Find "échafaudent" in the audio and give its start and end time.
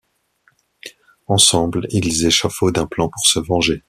2.25-2.79